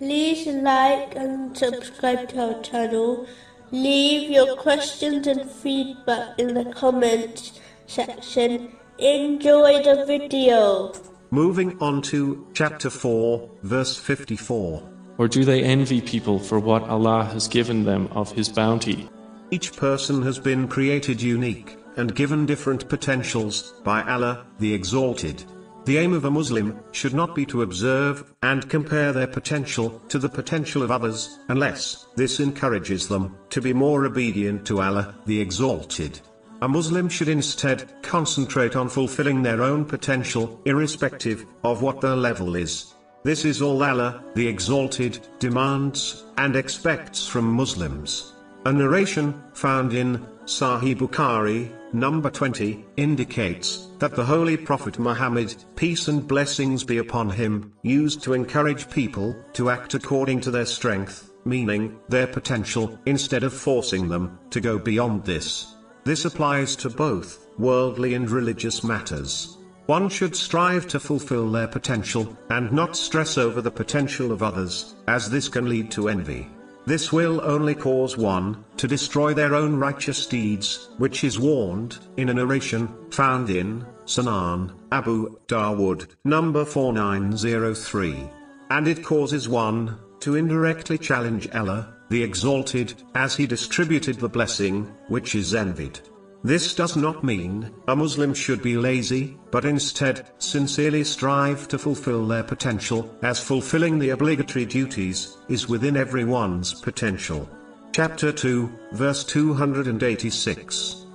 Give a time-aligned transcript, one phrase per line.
[0.00, 3.26] like and subscribe to our channel.
[3.70, 8.76] Leave your questions and feedback in the comments section.
[8.98, 10.92] Enjoy the video.
[11.30, 14.82] Moving on to chapter 4, verse 54.
[15.18, 19.08] Or do they envy people for what Allah has given them of His bounty?
[19.50, 25.44] Each person has been created unique and given different potentials by Allah, the Exalted.
[25.84, 30.18] The aim of a Muslim should not be to observe and compare their potential to
[30.18, 35.38] the potential of others, unless this encourages them to be more obedient to Allah, the
[35.38, 36.20] Exalted.
[36.62, 42.56] A Muslim should instead concentrate on fulfilling their own potential, irrespective of what their level
[42.56, 42.94] is.
[43.22, 48.33] This is all Allah, the Exalted, demands and expects from Muslims.
[48.66, 56.08] A narration found in Sahih Bukhari, number 20, indicates that the Holy Prophet Muhammad, peace
[56.08, 61.30] and blessings be upon him, used to encourage people to act according to their strength,
[61.44, 65.74] meaning their potential, instead of forcing them to go beyond this.
[66.04, 69.58] This applies to both worldly and religious matters.
[69.84, 74.94] One should strive to fulfill their potential and not stress over the potential of others,
[75.06, 76.48] as this can lead to envy.
[76.86, 82.28] This will only cause one to destroy their own righteous deeds, which is warned in
[82.28, 88.28] a narration found in Sunan Abu Dawood, number 4903.
[88.68, 94.92] And it causes one to indirectly challenge Allah, the Exalted, as he distributed the blessing,
[95.08, 96.00] which is envied.
[96.44, 102.26] This does not mean a Muslim should be lazy, but instead, sincerely strive to fulfill
[102.26, 107.48] their potential, as fulfilling the obligatory duties is within everyone's potential.
[107.92, 111.06] Chapter 2, verse 286.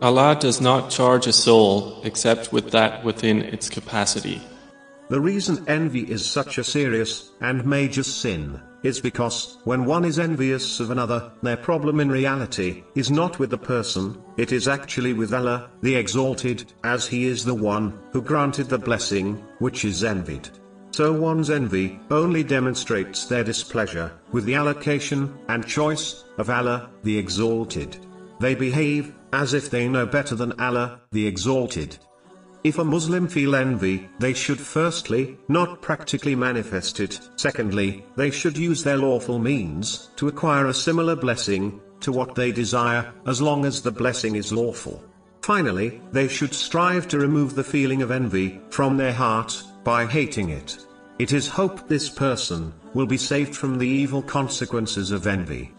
[0.00, 4.40] Allah does not charge a soul except with that within its capacity.
[5.10, 10.18] The reason envy is such a serious and major sin is because, when one is
[10.18, 15.14] envious of another, their problem in reality is not with the person, it is actually
[15.14, 20.04] with Allah, the Exalted, as He is the one who granted the blessing, which is
[20.04, 20.50] envied.
[20.90, 27.16] So one's envy only demonstrates their displeasure with the allocation and choice of Allah, the
[27.16, 27.96] Exalted.
[28.40, 31.96] They behave as if they know better than Allah, the Exalted.
[32.64, 38.58] If a Muslim feel envy, they should firstly, not practically manifest it, secondly, they should
[38.58, 43.64] use their lawful means, to acquire a similar blessing, to what they desire, as long
[43.64, 45.02] as the blessing is lawful.
[45.42, 50.50] Finally, they should strive to remove the feeling of envy, from their heart, by hating
[50.50, 50.78] it.
[51.18, 55.72] It is hoped this person, will be saved from the evil consequences of envy.